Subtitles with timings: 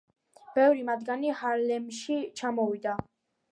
[0.55, 2.99] ბევრი მათგანი ჰარლემში ჩამოვიდა.